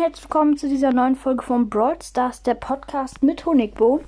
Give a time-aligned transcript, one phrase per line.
[0.00, 4.00] Und herzlich willkommen zu dieser neuen Folge von Brawl Stars, der Podcast mit Honigbo.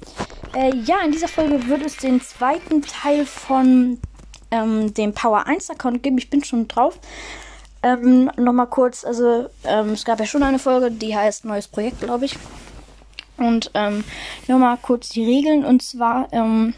[0.54, 3.98] Äh, ja, in dieser Folge wird es den zweiten Teil von
[4.50, 6.16] ähm, dem Power 1 Account geben.
[6.16, 6.98] Ich bin schon drauf.
[7.82, 12.00] Ähm, Nochmal kurz, also ähm, es gab ja schon eine Folge, die heißt Neues Projekt,
[12.00, 12.38] glaube ich.
[13.36, 14.02] Und ähm,
[14.48, 15.62] nochmal kurz die Regeln.
[15.62, 16.72] Und zwar, ähm,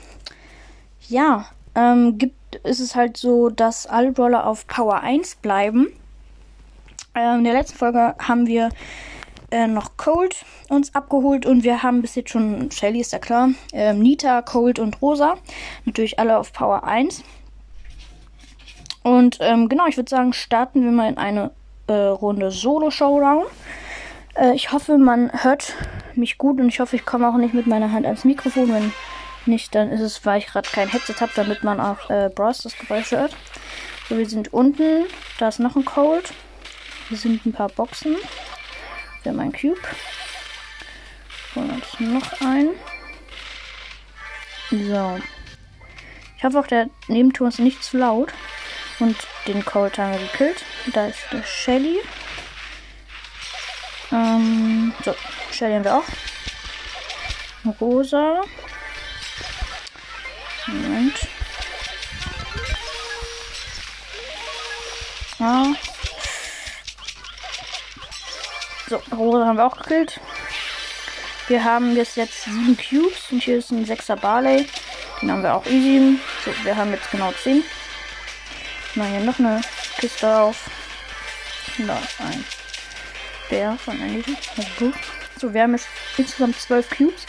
[1.09, 5.93] ja, ähm, gibt, ist es halt so, dass alle Brawler auf Power 1 bleiben.
[7.15, 8.71] Ähm, in der letzten Folge haben wir
[9.51, 13.51] äh, noch Cold uns abgeholt und wir haben bis jetzt schon, Shelly ist ja klar,
[13.73, 15.37] ähm, Nita, Cold und Rosa.
[15.85, 17.23] Natürlich alle auf Power 1.
[19.05, 21.51] Und ähm, genau, ich würde sagen, starten wir mal in eine
[21.87, 23.45] äh, Runde Solo-Showdown.
[24.35, 25.75] Äh, ich hoffe, man hört
[26.15, 28.73] mich gut und ich hoffe, ich komme auch nicht mit meiner Hand ans Mikrofon.
[28.73, 28.93] Wenn
[29.47, 32.63] nicht, dann ist es, weil ich gerade kein Headset habe, damit man auch äh, Bros
[32.63, 33.37] das Geräusch hört.
[34.09, 35.05] So, wir sind unten.
[35.39, 36.33] Da ist noch ein Cold.
[37.09, 38.17] Hier sind ein paar Boxen.
[39.23, 39.81] Wir haben einen Cube.
[41.55, 42.71] Uns noch ein.
[44.71, 45.21] So.
[46.37, 48.33] Ich hoffe auch, der Nebenton ist nicht zu laut.
[49.01, 49.17] Und
[49.47, 50.65] den Cold haben wir gekillt.
[50.93, 52.01] Da ist der Shelly.
[54.13, 55.15] Ähm, so,
[55.53, 56.05] Shelly haben wir auch.
[57.81, 58.43] Rosa.
[60.67, 61.29] Moment.
[65.39, 65.67] Ah.
[68.89, 70.21] So, Rosa haben wir auch gekillt.
[71.49, 74.67] Wir haben jetzt, jetzt sieben Cubes und hier ist ein 6er Barley.
[75.21, 76.19] Den haben wir auch easy.
[76.45, 77.63] So, wir haben jetzt genau 10.
[78.95, 79.63] Mal hier noch eine
[79.99, 80.71] Kiste auf.
[81.79, 82.45] Da ist ein
[83.49, 84.37] Bär von Andy.
[85.41, 85.89] So, wir haben jetzt
[86.19, 87.27] insgesamt 12 Cubes.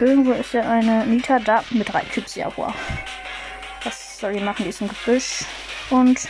[0.00, 2.34] Irgendwo ist ja eine Nita da mit drei Cubes.
[2.34, 2.72] Ja, wow.
[3.84, 4.64] Was soll die machen?
[4.64, 5.44] Die ist im Gebüsch.
[5.90, 6.28] Und.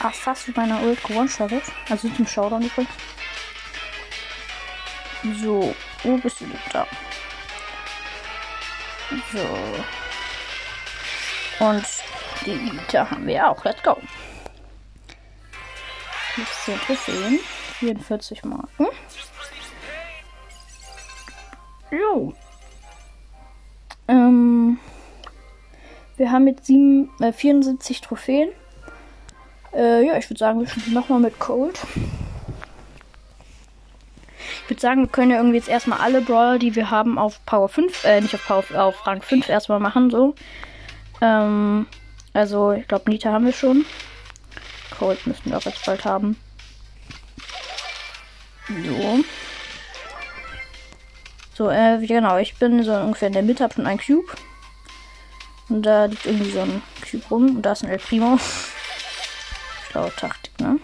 [0.00, 1.64] Ah, fast mit meiner Ult gewone-shottet.
[1.90, 2.90] Also zum Showdown übrigens.
[5.22, 5.74] So,
[6.04, 6.86] wo bist du denn da?
[9.32, 9.46] So.
[11.64, 11.84] Und
[12.46, 13.64] die Nita haben wir auch.
[13.64, 13.96] Let's go.
[16.34, 17.40] 15 Trophäen.
[17.78, 18.86] 44 Marken.
[21.90, 22.34] Jo.
[24.06, 24.78] Ähm,
[26.16, 28.50] wir haben jetzt 7, äh, 74 Trophäen.
[29.72, 31.80] Äh, ja, ich würde sagen, wir spielen nochmal mit Cold.
[34.78, 37.68] Würde sagen, wir können ja irgendwie jetzt erstmal alle Brawler, die wir haben, auf Power
[37.68, 40.36] 5, äh, nicht auf Power, auf Rang 5 erstmal machen, so.
[41.20, 41.88] Ähm,
[42.32, 43.84] also, ich glaube, Nita haben wir schon.
[44.96, 46.36] Cold müssten wir auch jetzt bald haben.
[48.68, 49.24] So.
[51.54, 54.32] So, äh, genau, ich bin so ungefähr in der Mitte, hab schon einen Cube.
[55.68, 57.56] Und da liegt irgendwie so ein Cube rum.
[57.56, 58.38] Und da ist ein El Primo.
[59.90, 60.78] Schlaue Taktik, ne?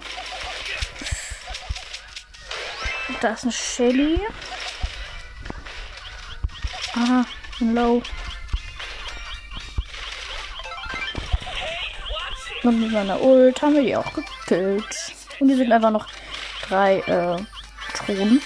[3.24, 4.20] Da ist ein Shelly.
[6.92, 7.24] Aha,
[7.58, 8.02] ein Low.
[12.64, 15.14] Und mit meiner Ult haben wir die auch gekillt.
[15.40, 16.06] Und die sind einfach noch
[16.68, 17.42] drei äh,
[17.94, 18.42] Thronen.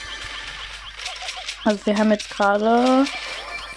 [1.65, 3.05] Also wir haben jetzt gerade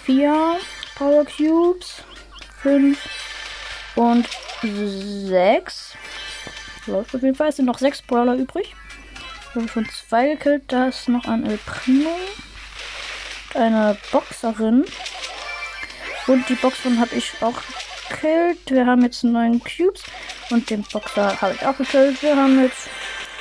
[0.04, 0.60] vier
[0.94, 2.04] Power Cubes,
[2.62, 3.00] fünf
[3.96, 4.28] und
[4.62, 5.96] sechs.
[6.86, 7.48] Läuft auf jeden Fall.
[7.48, 8.76] Es sind noch sechs Brawler übrig.
[9.52, 10.64] Wir haben schon zwei gekillt.
[10.68, 12.16] Da ist noch ein El Primo.
[13.54, 14.86] Eine Boxerin.
[16.26, 17.60] Und die Boxerin habe ich auch
[18.08, 18.70] gekillt.
[18.70, 20.04] Wir haben jetzt neun Cubes.
[20.48, 22.22] Und den Boxer habe ich auch gekillt.
[22.22, 22.88] Wir haben jetzt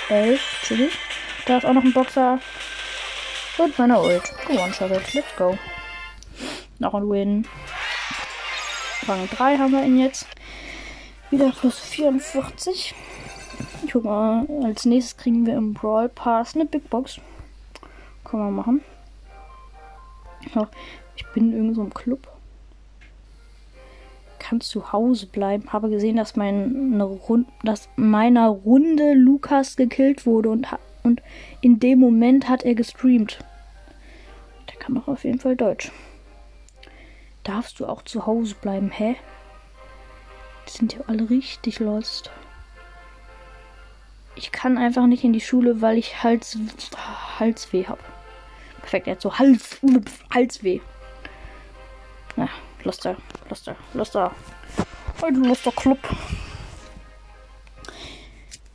[0.09, 0.41] elf.
[0.63, 0.97] Chillig.
[1.45, 2.39] Da ist auch noch ein Boxer.
[3.57, 4.33] Und meine Ult.
[4.77, 5.05] Charlotte.
[5.13, 5.57] Let's go.
[6.79, 7.47] Noch ein Win.
[9.07, 10.27] Rang 3 haben wir ihn jetzt.
[11.29, 12.93] Wieder plus 44.
[13.99, 17.19] Mal, als nächstes kriegen wir im Brawl Pass eine Big Box.
[18.23, 18.81] Können wir machen.
[21.15, 22.27] Ich bin in so einem Club.
[24.39, 25.71] Kann zu Hause bleiben.
[25.71, 30.67] Habe gesehen, dass, meine Rund dass meiner Runde Lukas gekillt wurde und,
[31.03, 31.21] und
[31.61, 33.39] in dem Moment hat er gestreamt.
[34.69, 35.91] Der kann doch auf jeden Fall Deutsch.
[37.43, 39.15] Darfst du auch zu Hause bleiben, hä?
[40.67, 42.31] Die sind ja alle richtig lost.
[44.35, 46.57] Ich kann einfach nicht in die Schule, weil ich Hals,
[47.39, 48.01] Halsweh habe.
[48.79, 49.79] Perfekt, er hat so Hals,
[50.33, 50.79] Halsweh.
[52.35, 52.49] Na,
[52.83, 53.17] Luster,
[53.49, 54.31] Luster, Luster.
[55.21, 55.99] Ein Luster Club.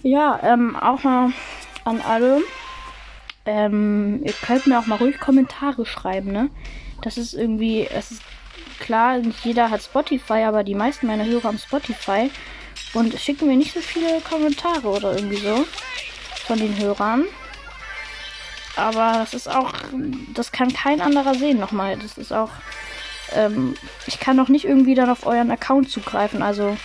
[0.03, 1.33] Ja, ähm, auch mal
[1.85, 2.43] an alle.
[3.45, 6.51] Ähm, ihr könnt mir auch mal ruhig Kommentare schreiben, ne?
[7.03, 8.23] Das ist irgendwie, es ist
[8.79, 12.31] klar, nicht jeder hat Spotify, aber die meisten meiner Hörer haben Spotify
[12.97, 15.67] und schicken mir nicht so viele Kommentare oder irgendwie so
[16.47, 17.25] von den Hörern.
[18.77, 19.73] aber das ist auch,
[20.35, 21.99] das kann kein anderer sehen nochmal.
[21.99, 22.51] Das ist auch,
[23.35, 23.75] ähm,
[24.07, 26.43] ich kann auch nicht irgendwie dann auf euren Account zugreifen.
[26.43, 26.77] Also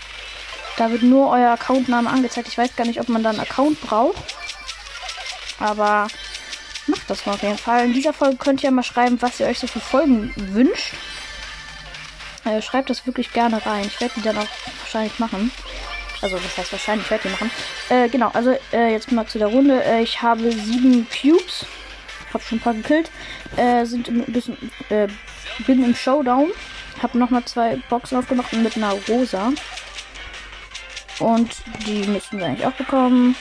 [0.78, 2.48] da wird nur euer Accountname angezeigt.
[2.50, 4.36] Ich weiß gar nicht, ob man da einen Account braucht.
[5.60, 6.08] Aber
[6.88, 7.86] macht das mal auf jeden Fall.
[7.86, 10.94] In dieser Folge könnt ihr mal schreiben, was ihr euch so für Folgen wünscht.
[12.44, 13.86] Äh, schreibt das wirklich gerne rein.
[13.86, 14.48] Ich werde die dann auch
[14.82, 15.52] wahrscheinlich machen.
[16.22, 17.52] Also, das heißt wahrscheinlich, die machen.
[17.90, 19.84] Äh, genau, also äh, jetzt mal zu der Runde.
[19.84, 21.66] Äh, ich habe sieben Cubes.
[22.34, 23.10] Hab schon ein paar gekillt.
[23.58, 24.58] Äh, sind ein bisschen,
[24.90, 25.08] äh,
[25.66, 26.52] bin im Showdown.
[27.02, 29.52] Hab nochmal zwei Boxen aufgemacht mit einer Rosa.
[31.20, 33.36] Und die müssten wir eigentlich auch bekommen.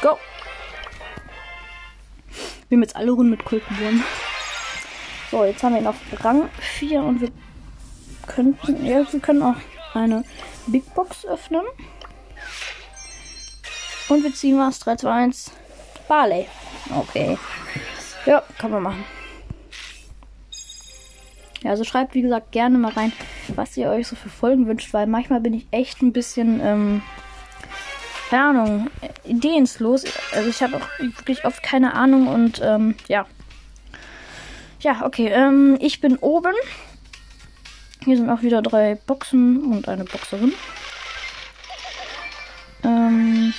[0.00, 0.18] Go!
[2.68, 4.02] Wir haben jetzt alle Runden mit Kult gewonnen.
[5.30, 7.30] So, jetzt haben wir auf Rang 4 und wir
[8.26, 9.56] könnten, ja, wir können auch
[9.94, 10.24] eine
[10.66, 11.62] Big Box öffnen.
[14.08, 14.78] Und wir ziehen was.
[14.80, 15.52] 3, 2, 1.
[16.08, 16.46] Barley.
[16.94, 17.38] Okay.
[18.26, 19.04] Ja, kann man machen.
[21.62, 23.12] Ja, also schreibt, wie gesagt, gerne mal rein,
[23.54, 27.02] was ihr euch so für Folgen wünscht, weil manchmal bin ich echt ein bisschen, ähm,
[28.30, 28.90] keine Ahnung,
[29.24, 30.04] ideenslos.
[30.32, 33.26] Also ich habe auch wirklich oft keine Ahnung und, ähm, ja.
[34.80, 36.54] Ja, okay, ähm, ich bin oben.
[38.04, 40.52] Hier sind auch wieder drei Boxen und eine Boxerin.
[42.82, 43.54] Ähm,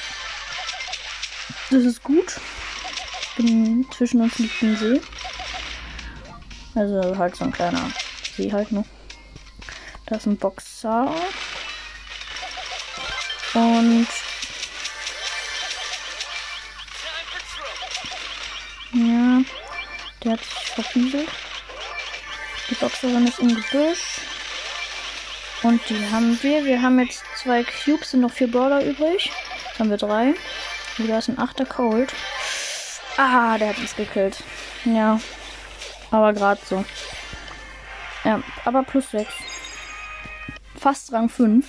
[1.69, 2.41] das ist gut.
[3.37, 5.01] Bin, zwischen uns liegt ein See.
[6.75, 7.89] Also halt so ein kleiner
[8.35, 8.83] See halt nur.
[10.07, 11.15] Da ist ein Boxer.
[13.53, 14.07] Und
[18.91, 19.41] ja,
[20.23, 21.29] der hat sich verfieselt.
[22.69, 24.32] Die Boxerin ist im Gebüsch.
[25.63, 26.65] Und die haben wir.
[26.65, 29.31] Wir haben jetzt zwei Cubes, sind noch vier Brawler übrig.
[29.67, 30.33] Jetzt haben wir drei.
[30.97, 32.13] Und da ist ein achter Cold.
[33.17, 34.43] Ah, der hat uns gekillt.
[34.83, 35.19] Ja.
[36.11, 36.83] Aber gerade so.
[38.23, 39.27] Ja, aber plus 6.
[40.75, 41.67] Fast Rang 5.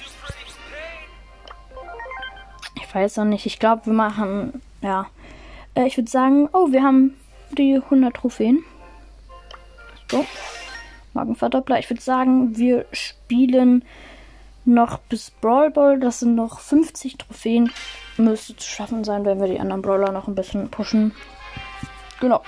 [2.77, 3.47] Ich weiß noch nicht.
[3.47, 4.61] Ich glaube, wir machen.
[4.81, 5.07] Ja.
[5.75, 7.17] Äh, ich würde sagen, oh, wir haben
[7.53, 8.65] die 100 Trophäen.
[10.11, 10.27] So.
[11.15, 11.79] Magenverdoppler.
[11.79, 13.85] Ich würde sagen, wir spielen
[14.65, 15.99] noch bis Brawl Ball.
[15.99, 17.71] Das sind noch 50 Trophäen.
[18.17, 21.13] Müsste zu schaffen sein, wenn wir die anderen Brawler noch ein bisschen pushen.
[22.21, 22.43] Genau.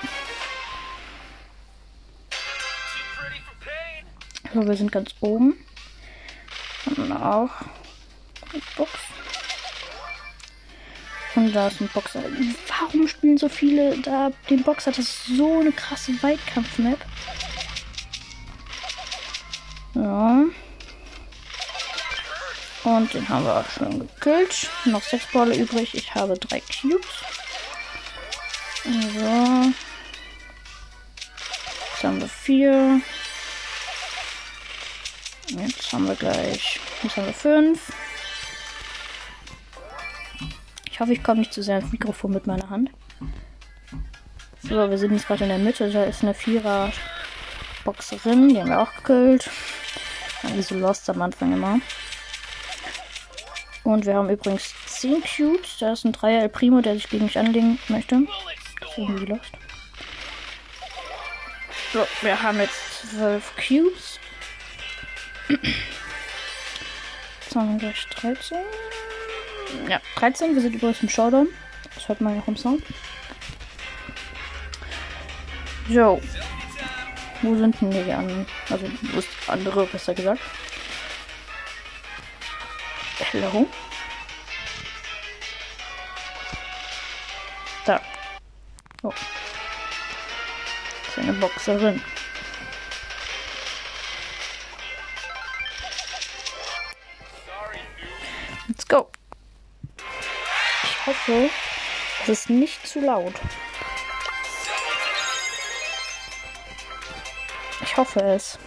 [4.55, 5.55] So, wir sind ganz oben.
[6.97, 7.51] Und auch
[8.77, 8.91] Box.
[11.35, 12.23] Und da ist ein Boxer.
[12.69, 14.91] Warum spielen so viele da den Boxer?
[14.91, 16.99] Das ist so eine krasse Weitkampf-Map.
[19.97, 20.45] Ja.
[22.85, 24.71] Und den haben wir auch schon gekillt.
[24.85, 25.95] Noch sechs Bälle übrig.
[25.95, 27.25] Ich habe drei Cubes.
[28.85, 29.73] So.
[31.93, 33.01] Jetzt haben wir vier.
[35.49, 36.79] Jetzt haben wir gleich.
[37.03, 37.93] Jetzt haben wir fünf.
[40.91, 42.91] Ich hoffe, ich komme nicht zu sehr ins Mikrofon mit meiner Hand.
[44.63, 45.91] So, wir sind jetzt gerade in der Mitte.
[45.91, 46.93] Da ist eine Vierer
[47.85, 48.49] Boxerin.
[48.49, 49.51] Die haben wir auch gekillt.
[50.43, 51.81] Wie so lost am Anfang immer.
[53.85, 55.79] Und wir haben übrigens 10 Cubes.
[55.79, 58.23] Da ist ein Dreier El Primo, der sich gegen mich anlegen möchte.
[58.97, 59.53] Irgendwie lost.
[61.93, 64.19] So, wir haben jetzt 12 Cubes.
[65.49, 65.61] Jetzt
[67.55, 68.59] wir gleich 13.
[69.89, 70.55] Ja, 13.
[70.55, 71.49] Wir sind übrigens im Showdown.
[71.95, 72.83] Das hört man auch im Sound.
[75.89, 76.21] So.
[77.47, 78.45] Wo sind denn die anderen?
[78.69, 80.41] Also, wo ist andere, besser gesagt?
[83.31, 83.69] Hello?
[87.85, 88.01] Da.
[89.05, 89.13] Oh.
[91.05, 92.03] Das ist eine Boxerin.
[98.67, 99.09] Let's go.
[100.83, 101.51] Ich hoffe,
[102.23, 103.35] es ist nicht zu laut.
[107.97, 108.59] Ich hoffe es.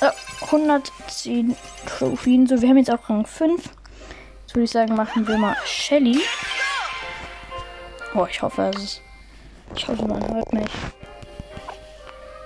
[0.00, 2.46] Ja, 110 Trophäen.
[2.46, 3.60] So, wir haben jetzt auch Rang 5.
[3.60, 6.20] Jetzt würde ich sagen, machen wir mal Shelly.
[8.14, 9.02] Oh, ich hoffe es ist.
[9.74, 10.68] Ich hoffe, man hört mich.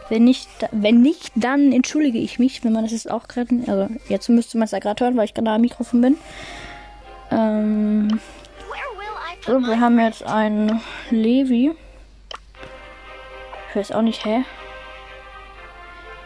[0.09, 3.55] Wenn nicht, wenn nicht, dann entschuldige ich mich, wenn man das jetzt auch gerade.
[3.67, 6.19] Also, jetzt müsste man es ja gerade hören, weil ich gerade am Mikrofon bin.
[7.31, 8.19] Ähm.
[9.45, 10.81] So, wir haben jetzt einen
[11.11, 11.77] Levi.
[13.71, 14.45] Ich weiß auch nicht, hä?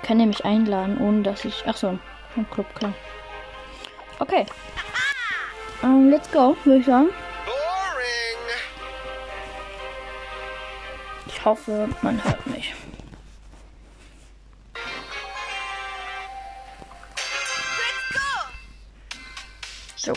[0.02, 1.62] Kann er mich einladen, ohne dass ich.
[1.66, 1.98] Ach so,
[2.36, 2.94] ein Club, klar.
[4.18, 4.46] Okay.
[5.82, 7.08] Um, ähm, let's go, würde ich sagen.
[11.26, 12.74] Ich hoffe, man hört mich.
[19.96, 20.14] So.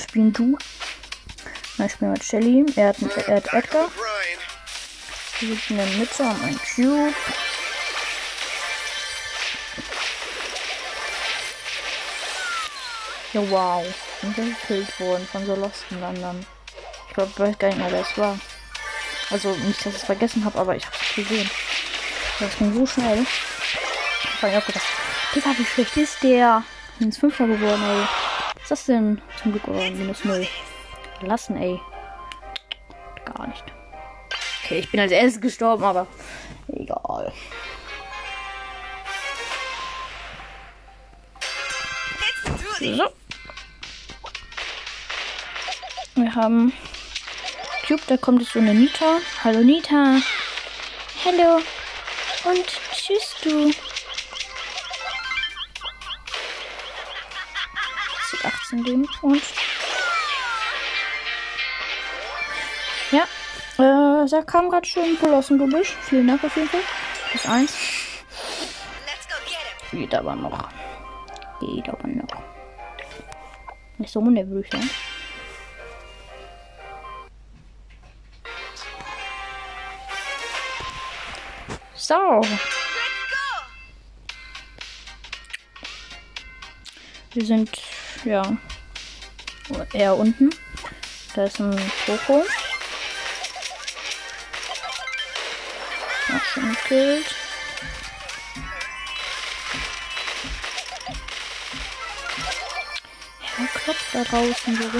[0.00, 0.58] Spielen du.
[1.78, 2.66] Dann spielen wir mit Shelly.
[2.74, 2.96] Er hat,
[3.28, 3.88] er hat Edgar.
[5.46, 7.14] Wir sind in der Mitte, haben einen Cube.
[13.34, 13.84] Ja, wow.
[14.22, 16.46] Sind wir gekillt worden von so losten anderen.
[17.08, 18.38] Ich glaube, ich weiß gar nicht mehr, wer es war.
[19.30, 21.50] Also nicht, dass ich es vergessen habe, aber ich habe es gesehen.
[22.40, 23.26] Das ging so schnell.
[24.22, 24.86] Ich habe aufgepasst.
[25.34, 26.62] Digga, wie schlecht ist der?
[27.00, 28.06] Ins Fünfter geworden, ey.
[28.54, 29.20] Was ist das denn?
[29.42, 30.48] Zum Glück oder minus null.
[31.20, 31.78] Lassen, ey.
[33.26, 33.83] Gar nicht.
[34.64, 36.06] Okay, ich bin als erstes gestorben, aber
[36.68, 37.30] egal.
[42.78, 43.12] So.
[46.14, 46.72] Wir haben
[47.86, 49.18] Cube, da kommt jetzt so eine Nita.
[49.42, 50.16] Hallo Nita.
[51.26, 51.60] Hallo.
[52.44, 53.70] Und tschüss du.
[58.42, 59.08] Das 18 Leben.
[59.20, 59.42] Und.
[64.24, 65.96] Äh, da kam gerade schon ein Pull aus dem Gebüsch.
[66.02, 66.80] Vielen Dank auf jeden Fall.
[67.30, 67.76] Plus 1.
[69.90, 70.68] Geht aber noch.
[71.60, 72.42] Geht aber noch.
[73.98, 74.80] Nicht so nervös, ne?
[81.94, 82.42] So.
[87.32, 87.70] Wir sind,
[88.24, 88.42] ja,
[89.92, 90.50] eher unten.
[91.34, 91.76] Da ist ein
[92.06, 92.44] Poco.
[96.54, 97.34] Gekillt.
[103.58, 104.82] Ja, klopft da draußen so.
[104.82, 104.98] Da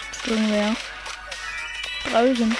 [0.00, 0.76] klopft irgendwer.
[2.10, 2.56] Draußen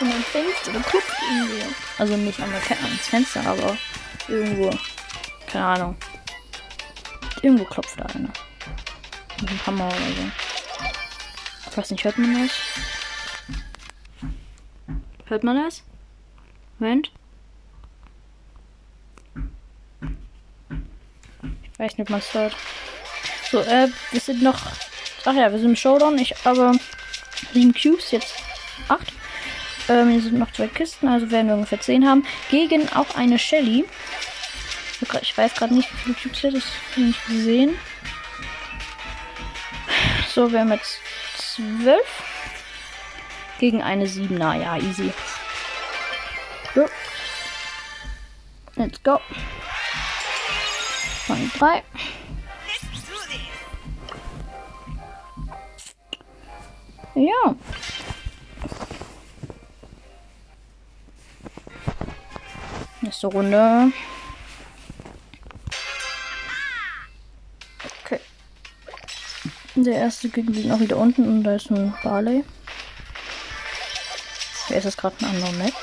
[0.00, 1.74] an meinem Fenster oder guckt irgendwie.
[1.98, 3.76] Also nicht an mein ans Fenster, aber
[4.28, 4.76] irgendwo.
[5.46, 5.96] Keine Ahnung.
[7.42, 8.32] Irgendwo klopft da einer.
[9.40, 10.30] Mit einem Hammer oder so.
[11.70, 12.52] Ich weiß nicht, hört man das?
[15.32, 15.82] Hört man das?
[16.78, 17.10] Moment.
[21.72, 22.54] Ich weiß nicht, ob man es hört.
[23.50, 24.60] So, äh, wir sind noch.
[25.24, 26.18] Ach ja, wir sind im Showdown.
[26.18, 26.74] Ich aber
[27.54, 28.34] sieben Cubes, jetzt
[28.88, 29.10] acht.
[29.88, 32.26] Ähm, hier sind noch zwei Kisten, also werden wir ungefähr 10 haben.
[32.50, 33.86] Gegen auch eine Shelly.
[35.22, 36.64] Ich weiß gerade nicht, wie viele Cubes hier das
[36.96, 37.78] nicht gesehen.
[40.28, 41.00] So, wir haben jetzt
[41.56, 42.31] 12.
[43.62, 44.60] Gegen eine 7er.
[44.60, 45.12] Ja, easy.
[46.74, 46.84] So.
[48.74, 49.20] Let's go.
[51.28, 51.84] Und 3.
[57.14, 57.54] Ja.
[63.00, 63.92] Nächste Runde.
[68.04, 68.18] Okay.
[69.76, 72.42] Der erste Gegner liegt noch wieder unten und da ist ein Barley.
[74.72, 75.74] Wer ist gerade ein anderer Map?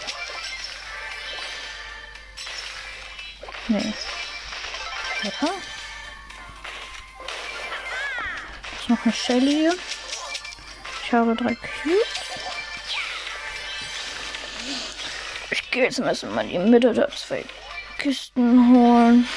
[3.68, 3.94] Nee.
[5.22, 5.30] Ja.
[8.80, 9.70] Ist noch eine Shelly.
[11.04, 11.98] Ich habe drei Cubes.
[15.52, 16.16] Ich gehe jetzt mal
[16.46, 17.46] in die Mitte da zwei
[18.00, 19.28] Kisten holen.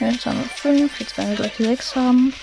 [0.00, 2.34] Jetzt haben wir fünf, jetzt werden wir gleich sechs haben.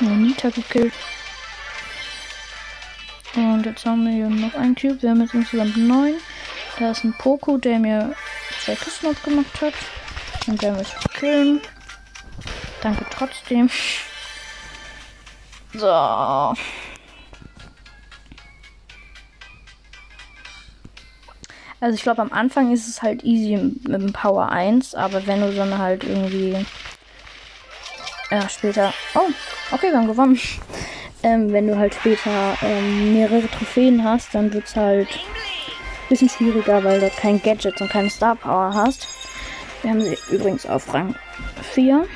[0.00, 0.94] Nita gekillt.
[3.60, 5.02] Und jetzt haben wir hier noch einen Cube.
[5.02, 6.14] Wir haben jetzt insgesamt neun.
[6.78, 8.14] Da ist ein Poco, der mir
[8.64, 9.74] zwei Kisten aufgemacht hat.
[10.46, 11.60] Und der möchte killen.
[12.80, 13.68] Danke trotzdem.
[15.74, 15.86] So.
[15.90, 16.56] Also
[21.92, 25.54] ich glaube am Anfang ist es halt easy mit dem Power 1, aber wenn du
[25.54, 26.64] dann halt irgendwie
[28.30, 28.94] ja, später.
[29.14, 29.28] Oh,
[29.70, 30.40] okay, wir haben gewonnen.
[31.22, 36.30] Ähm, wenn du halt später ähm, mehrere Trophäen hast, dann wird es halt ein bisschen
[36.30, 39.06] schwieriger, weil du kein Gadget und keine Star Power hast.
[39.82, 41.14] Wir haben sie übrigens auf Rang
[41.62, 42.06] 4.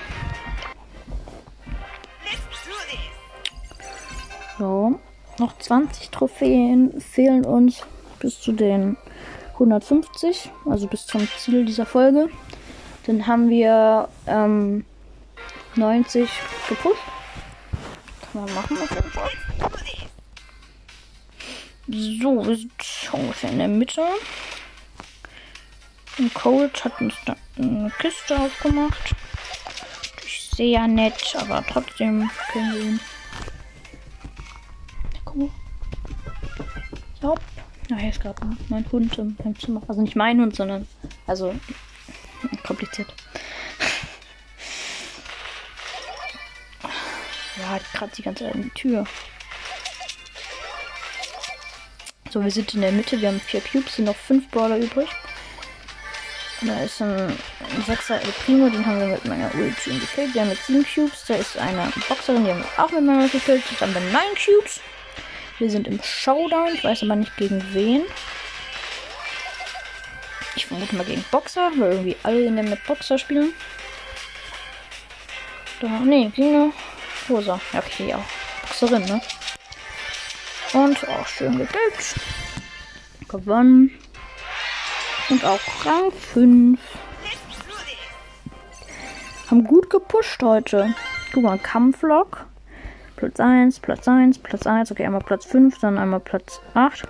[4.58, 4.98] So,
[5.38, 7.82] noch 20 Trophäen fehlen uns
[8.20, 8.96] bis zu den
[9.54, 12.28] 150, also bis zum Ziel dieser Folge.
[13.06, 14.84] Dann haben wir ähm,
[15.76, 16.28] 90
[16.68, 17.13] gepusht
[18.34, 19.30] mal machen auf jeden Fall.
[21.86, 22.72] So, wir sind
[23.12, 24.02] ungefähr in der Mitte.
[26.18, 29.14] Und Cold hat uns da eine Kiste aufgemacht.
[30.04, 33.00] Natürlich sehr nett, aber trotzdem können wir ihn.
[35.24, 35.50] Guck
[37.20, 37.34] So.
[37.88, 39.82] Hier ist gerade mein Hund im Zimmer.
[39.88, 40.88] Also nicht mein Hund, sondern.
[41.26, 41.54] Also.
[42.66, 43.12] Kompliziert.
[47.94, 49.06] Ja, die ganze Zeit an die Tür.
[52.30, 53.20] So, wir sind in der Mitte.
[53.20, 55.08] Wir haben vier Cubes, sind noch fünf Brawler übrig.
[56.60, 57.38] Und da ist ein
[57.86, 60.34] Sechser El Primo, den haben wir mit meiner Ulti gekillt.
[60.34, 61.24] Wir haben jetzt sieben Cubes.
[61.28, 63.62] Da ist eine Boxerin, die haben wir auch mit meiner Ulti gekillt.
[63.70, 64.80] Jetzt haben wir neun Cubes.
[65.58, 66.74] Wir sind im Showdown.
[66.74, 68.02] Ich weiß aber nicht gegen wen.
[70.56, 73.52] Ich vermute mal gegen Boxer, weil irgendwie alle in der mit Boxer spielen.
[75.80, 76.72] Da, nee, gegen eine
[77.28, 77.60] Rosa.
[77.72, 78.24] Ja, okay, ja.
[78.62, 79.20] Boxerin, ne?
[80.72, 82.14] Und auch schön gekillt.
[83.28, 83.90] Gewonnen.
[85.30, 86.80] Und auch Rang 5.
[89.50, 90.94] Haben gut gepusht heute.
[91.32, 92.46] Guck mal, Kampflok.
[93.16, 94.90] Platz 1, Platz 1, Platz 1.
[94.90, 97.06] Okay, einmal Platz 5, dann einmal Platz 8.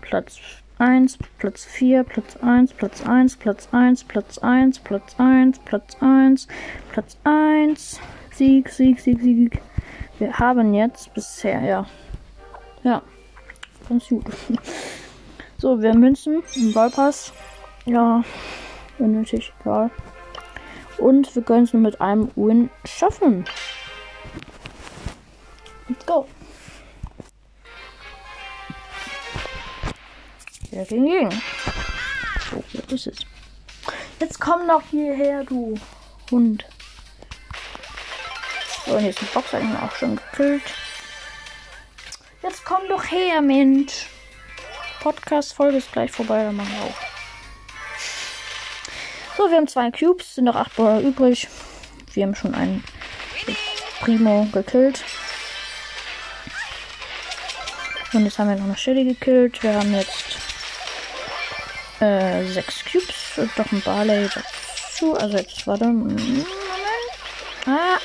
[0.00, 0.38] Platz
[0.78, 6.48] 1, Platz 4, Platz 1, Platz 1, Platz 1, Platz 1, Platz 1, Platz 1,
[6.92, 8.00] Platz 1.
[8.42, 9.62] Sieg, Sieg, Sieg, Sieg.
[10.18, 11.86] Wir haben jetzt bisher, ja.
[12.82, 13.00] Ja.
[13.88, 14.24] Ganz gut.
[15.58, 17.32] So, wir Münzen im Ballpass.
[17.84, 18.24] Ja,
[18.98, 19.92] unnötig, egal.
[20.98, 23.44] Und wir können es nur mit einem Win schaffen.
[25.88, 26.26] Let's go.
[30.72, 31.30] Ja, gegen gegen.
[32.50, 33.18] So, wo ist es?
[34.18, 35.76] Jetzt komm doch hierher, du
[36.32, 36.66] Hund.
[38.86, 40.62] So, und ist ein Box, habe ich auch schon gekillt.
[42.42, 44.06] Jetzt komm doch her, Mensch.
[45.00, 47.12] Podcast-Folge ist gleich vorbei, dann machen wir auch.
[49.36, 51.48] So, wir haben zwei Cubes, sind noch acht Brawler übrig.
[52.12, 52.84] Wir haben schon einen
[54.00, 55.02] Primo gekillt.
[58.12, 59.62] Und jetzt haben wir noch eine Shelly gekillt.
[59.62, 60.36] Wir haben jetzt
[62.00, 65.16] äh, sechs Cubes und doch ein Barley dazu.
[65.16, 65.86] Also jetzt warte.
[65.86, 66.46] Moment.
[67.64, 67.98] Ah.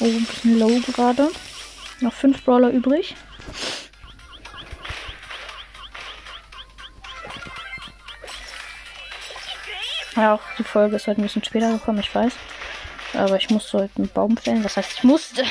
[0.00, 1.30] Oh, ein bisschen low gerade.
[2.00, 3.14] Noch fünf Brawler übrig.
[10.16, 12.34] Ja, auch die Folge ist heute ein bisschen später gekommen, ich weiß.
[13.14, 14.64] Aber ich musste heute einen Baum fällen.
[14.64, 15.44] Was heißt, ich musste?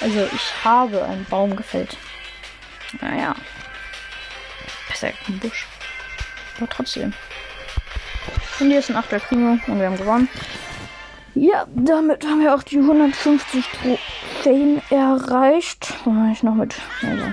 [0.00, 1.96] Also, ich habe einen Baum gefällt.
[3.00, 3.34] Naja.
[4.88, 5.66] Besser ein Busch.
[6.56, 7.12] Aber trotzdem.
[8.60, 10.28] Und hier ist ein 8 Primo und wir haben gewonnen.
[11.40, 15.94] Ja, damit haben wir auch die 150 Trophäen erreicht.
[16.32, 16.74] Ich noch mit.
[17.00, 17.32] Also.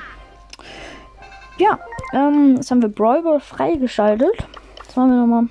[1.58, 1.80] Ja,
[2.14, 4.30] ähm, jetzt haben wir Brawl freigeschaltet.
[4.78, 5.48] Jetzt machen wir nochmal.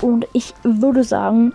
[0.00, 1.52] Und ich würde sagen,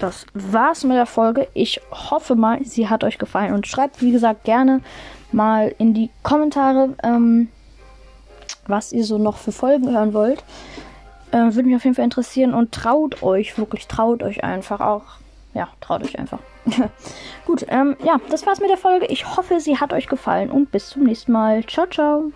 [0.00, 1.46] das war's mit der Folge.
[1.52, 3.52] Ich hoffe mal, sie hat euch gefallen.
[3.52, 4.80] Und schreibt, wie gesagt, gerne
[5.30, 7.48] mal in die Kommentare, ähm,
[8.66, 10.42] was ihr so noch für Folgen hören wollt.
[11.34, 12.54] Äh, würde mich auf jeden Fall interessieren.
[12.54, 15.02] Und traut euch, wirklich traut euch einfach auch.
[15.52, 16.38] Ja, traut euch einfach.
[17.44, 19.06] Gut, ähm, ja, das war's mit der Folge.
[19.06, 20.50] Ich hoffe, sie hat euch gefallen.
[20.50, 21.64] Und bis zum nächsten Mal.
[21.66, 22.30] Ciao, ciao.